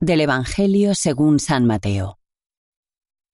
Del 0.00 0.20
Evangelio 0.20 0.94
según 0.94 1.40
San 1.40 1.66
Mateo. 1.66 2.20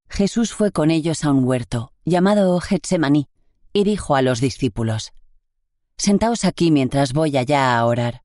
Jesús 0.08 0.54
fue 0.54 0.72
con 0.72 0.90
ellos 0.90 1.22
a 1.22 1.30
un 1.30 1.44
huerto, 1.44 1.92
llamado 2.06 2.58
Getsemaní, 2.58 3.28
y 3.74 3.84
dijo 3.84 4.16
a 4.16 4.22
los 4.22 4.40
discípulos, 4.40 5.12
Sentaos 5.98 6.46
aquí 6.46 6.70
mientras 6.70 7.12
voy 7.12 7.36
allá 7.36 7.76
a 7.76 7.84
orar. 7.84 8.22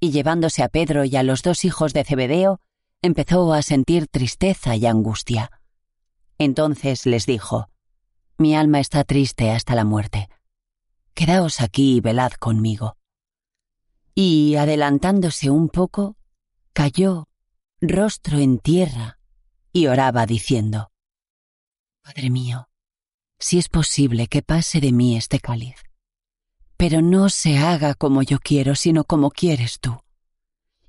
Y 0.00 0.12
llevándose 0.12 0.62
a 0.62 0.70
Pedro 0.70 1.04
y 1.04 1.14
a 1.16 1.22
los 1.22 1.42
dos 1.42 1.66
hijos 1.66 1.92
de 1.92 2.04
Zebedeo, 2.04 2.58
empezó 3.02 3.52
a 3.52 3.60
sentir 3.60 4.06
tristeza 4.08 4.74
y 4.74 4.86
angustia. 4.86 5.50
Entonces 6.38 7.04
les 7.04 7.26
dijo, 7.26 7.68
Mi 8.38 8.56
alma 8.56 8.80
está 8.80 9.04
triste 9.04 9.50
hasta 9.50 9.74
la 9.74 9.84
muerte. 9.84 10.30
Quedaos 11.12 11.60
aquí 11.60 11.96
y 11.96 12.00
velad 12.00 12.32
conmigo. 12.32 12.96
Y, 14.14 14.56
adelantándose 14.56 15.50
un 15.50 15.68
poco, 15.68 16.16
cayó 16.72 17.28
rostro 17.82 18.38
en 18.38 18.58
tierra 18.60 19.18
y 19.72 19.88
oraba 19.88 20.24
diciendo, 20.24 20.92
Padre 22.02 22.30
mío, 22.30 22.68
si 23.40 23.58
es 23.58 23.68
posible 23.68 24.28
que 24.28 24.40
pase 24.40 24.80
de 24.80 24.92
mí 24.92 25.16
este 25.16 25.40
cáliz, 25.40 25.74
pero 26.76 27.02
no 27.02 27.28
se 27.28 27.58
haga 27.58 27.94
como 27.94 28.22
yo 28.22 28.38
quiero, 28.38 28.76
sino 28.76 29.02
como 29.02 29.30
quieres 29.30 29.80
tú. 29.80 30.00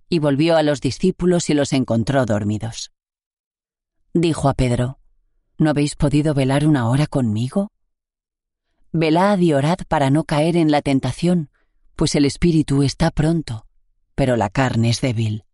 Y 0.08 0.20
volvió 0.20 0.56
a 0.56 0.62
los 0.62 0.82
discípulos 0.82 1.50
y 1.50 1.56
los 1.56 1.74
encontró 1.74 2.26
dormidos. 2.28 2.92
Dijo 4.14 4.48
a 4.48 4.54
Pedro, 4.54 5.00
¿No 5.58 5.72
habéis 5.72 5.96
podido 5.96 6.36
velar 6.36 6.68
una 6.68 6.90
hora 6.90 7.08
conmigo? 7.08 7.72
Velad 8.92 9.40
y 9.40 9.54
orad 9.54 9.80
para 9.88 10.12
no 10.12 10.26
caer 10.26 10.58
en 10.58 10.70
la 10.70 10.84
tentación, 10.84 11.50
pues 11.96 12.14
el 12.14 12.26
espíritu 12.26 12.84
está 12.84 13.10
pronto, 13.10 13.66
pero 14.14 14.36
la 14.36 14.50
carne 14.50 14.90
es 14.90 15.02
débil. 15.02 15.46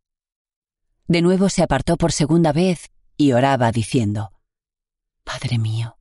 De 1.10 1.24
nuevo 1.24 1.50
se 1.50 1.64
apartó 1.64 1.98
por 1.98 2.12
segunda 2.12 2.54
vez 2.54 2.92
y 3.18 3.32
oraba 3.32 3.72
diciendo, 3.72 4.32
Padre 5.24 5.58
mío, 5.58 5.98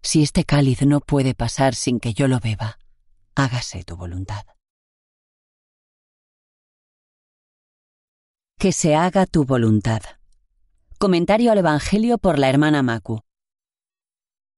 si 0.00 0.22
este 0.22 0.44
cáliz 0.44 0.82
no 0.82 1.00
puede 1.00 1.34
pasar 1.34 1.74
sin 1.74 1.98
que 1.98 2.14
yo 2.14 2.28
lo 2.28 2.38
beba, 2.38 2.78
hágase 3.34 3.82
tu 3.82 3.96
voluntad. 3.96 4.46
Que 8.60 8.70
se 8.70 8.94
haga 8.94 9.26
tu 9.26 9.44
voluntad. 9.44 10.02
Comentario 11.00 11.50
al 11.50 11.58
Evangelio 11.58 12.16
por 12.18 12.38
la 12.38 12.48
hermana 12.48 12.84
Macu. 12.84 13.22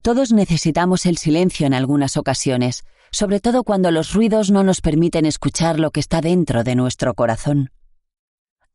Todos 0.03 0.31
necesitamos 0.33 1.07
el 1.07 1.17
silencio 1.17 1.67
en 1.67 1.73
algunas 1.73 2.19
ocasiones, 2.19 2.85
sobre 3.13 3.41
todo 3.41 3.65
cuando 3.65 3.91
los 3.91 4.13
ruidos 4.13 4.51
no 4.51 4.63
nos 4.63 4.83
permiten 4.83 5.25
escuchar 5.25 5.81
lo 5.81 5.91
que 5.91 6.01
está 6.01 6.21
dentro 6.21 6.65
de 6.65 6.75
nuestro 6.75 7.15
corazón. 7.15 7.71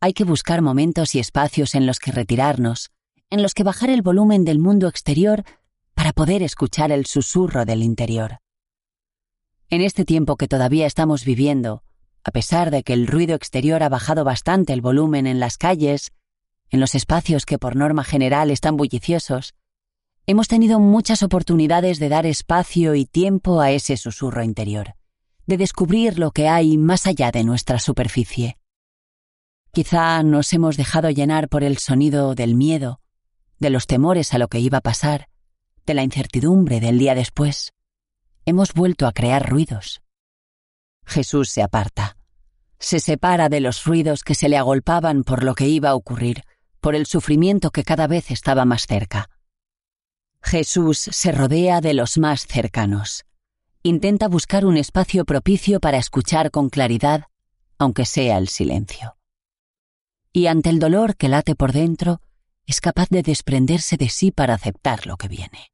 Hay 0.01 0.13
que 0.13 0.23
buscar 0.23 0.61
momentos 0.61 1.15
y 1.15 1.19
espacios 1.19 1.75
en 1.75 1.85
los 1.85 1.99
que 1.99 2.11
retirarnos, 2.11 2.91
en 3.29 3.41
los 3.41 3.53
que 3.53 3.63
bajar 3.63 3.89
el 3.89 4.01
volumen 4.01 4.45
del 4.45 4.59
mundo 4.59 4.87
exterior 4.87 5.43
para 5.93 6.13
poder 6.13 6.43
escuchar 6.43 6.91
el 6.91 7.05
susurro 7.05 7.65
del 7.65 7.81
interior. 7.81 8.39
En 9.69 9.81
este 9.81 10.05
tiempo 10.05 10.35
que 10.35 10.47
todavía 10.47 10.85
estamos 10.85 11.25
viviendo, 11.25 11.81
a 12.23 12.31
pesar 12.31 12.71
de 12.71 12.83
que 12.83 12.93
el 12.93 13.07
ruido 13.07 13.35
exterior 13.35 13.81
ha 13.83 13.89
bajado 13.89 14.23
bastante 14.23 14.73
el 14.73 14.81
volumen 14.81 15.27
en 15.27 15.39
las 15.39 15.57
calles, 15.57 16.11
en 16.69 16.79
los 16.79 16.93
espacios 16.93 17.45
que 17.45 17.57
por 17.57 17.75
norma 17.75 18.03
general 18.03 18.51
están 18.51 18.77
bulliciosos, 18.77 19.53
hemos 20.27 20.47
tenido 20.47 20.79
muchas 20.79 21.23
oportunidades 21.23 21.99
de 21.99 22.09
dar 22.09 22.25
espacio 22.25 22.95
y 22.95 23.05
tiempo 23.05 23.61
a 23.61 23.71
ese 23.71 23.95
susurro 23.97 24.43
interior, 24.43 24.95
de 25.45 25.57
descubrir 25.57 26.19
lo 26.19 26.31
que 26.31 26.47
hay 26.47 26.77
más 26.77 27.07
allá 27.07 27.31
de 27.31 27.43
nuestra 27.43 27.79
superficie. 27.79 28.57
Quizá 29.75 30.23
nos 30.23 30.53
hemos 30.53 30.77
dejado 30.77 31.09
llenar 31.09 31.49
por 31.49 31.61
el 31.61 31.79
sonido 31.79 32.33
del 32.33 32.55
miedo, 32.55 33.01
de 33.59 33.69
los 33.69 33.87
temores 33.87 34.33
a 34.33 34.37
lo 34.37 34.47
que 34.47 34.61
iba 34.61 34.77
a 34.77 34.81
pasar, 34.81 35.27
de 35.85 35.93
la 35.93 36.01
incertidumbre 36.01 36.79
del 36.79 36.97
día 36.97 37.13
después. 37.13 37.73
Hemos 38.45 38.73
vuelto 38.73 39.05
a 39.05 39.11
crear 39.11 39.49
ruidos. 39.49 40.01
Jesús 41.05 41.49
se 41.49 41.61
aparta. 41.61 42.15
Se 42.79 43.01
separa 43.01 43.49
de 43.49 43.59
los 43.59 43.83
ruidos 43.83 44.23
que 44.23 44.33
se 44.33 44.47
le 44.47 44.55
agolpaban 44.55 45.25
por 45.25 45.43
lo 45.43 45.55
que 45.55 45.67
iba 45.67 45.89
a 45.89 45.95
ocurrir, 45.95 46.43
por 46.79 46.95
el 46.95 47.05
sufrimiento 47.05 47.71
que 47.71 47.83
cada 47.83 48.07
vez 48.07 48.31
estaba 48.31 48.63
más 48.63 48.87
cerca. 48.87 49.29
Jesús 50.41 50.99
se 50.99 51.33
rodea 51.33 51.81
de 51.81 51.95
los 51.95 52.17
más 52.17 52.47
cercanos. 52.47 53.25
Intenta 53.83 54.29
buscar 54.29 54.65
un 54.65 54.77
espacio 54.77 55.25
propicio 55.25 55.81
para 55.81 55.97
escuchar 55.97 56.49
con 56.49 56.69
claridad, 56.69 57.25
aunque 57.77 58.05
sea 58.05 58.37
el 58.37 58.47
silencio 58.47 59.17
y 60.35 60.47
ante 60.47 60.69
el 60.69 60.79
dolor 60.79 61.15
que 61.15 61.29
late 61.29 61.55
por 61.55 61.71
dentro, 61.71 62.19
es 62.65 62.81
capaz 62.81 63.07
de 63.09 63.23
desprenderse 63.23 63.95
de 63.95 64.09
sí 64.09 64.31
para 64.31 64.53
aceptar 64.53 65.07
lo 65.07 65.15
que 65.15 65.29
viene. 65.29 65.71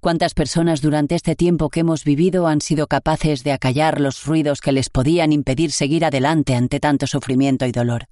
¿Cuántas 0.00 0.34
personas 0.34 0.80
durante 0.80 1.14
este 1.14 1.36
tiempo 1.36 1.68
que 1.68 1.80
hemos 1.80 2.02
vivido 2.02 2.48
han 2.48 2.60
sido 2.60 2.88
capaces 2.88 3.44
de 3.44 3.52
acallar 3.52 4.00
los 4.00 4.24
ruidos 4.24 4.60
que 4.60 4.72
les 4.72 4.90
podían 4.90 5.32
impedir 5.32 5.70
seguir 5.70 6.04
adelante 6.04 6.56
ante 6.56 6.80
tanto 6.80 7.06
sufrimiento 7.06 7.64
y 7.64 7.70
dolor, 7.70 8.08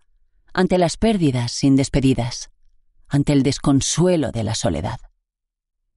ante 0.55 0.79
las 0.79 0.97
pérdidas 0.97 1.51
sin 1.51 1.75
despedidas, 1.75 2.51
ante 3.09 3.33
el 3.33 3.43
desconsuelo 3.43 4.31
de 4.31 4.45
la 4.45 4.55
soledad? 4.55 5.01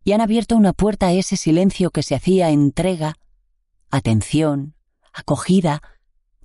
Y 0.04 0.14
han 0.14 0.22
abierto 0.22 0.56
una 0.56 0.74
puerta 0.74 1.06
a 1.06 1.14
ese 1.14 1.38
silencio 1.38 1.92
que 1.92 2.02
se 2.02 2.16
hacía 2.16 2.50
entrega, 2.50 3.14
atención, 3.92 4.74
acogida, 5.14 5.84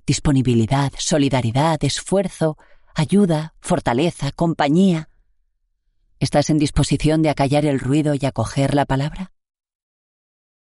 disponibilidad, 0.05 0.93
solidaridad, 0.99 1.83
esfuerzo, 1.83 2.59
ayuda, 2.95 3.53
fortaleza, 3.59 4.31
compañía. 4.31 5.09
¿Estás 6.19 6.49
en 6.49 6.57
disposición 6.57 7.21
de 7.21 7.29
acallar 7.29 7.65
el 7.65 7.79
ruido 7.79 8.15
y 8.15 8.25
acoger 8.25 8.73
la 8.73 8.85
palabra? 8.85 9.34